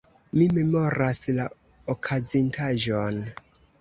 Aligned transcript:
Mi 0.37 0.45
memoras 0.57 1.21
la 1.39 1.47
okazintaĵon. 1.95 3.21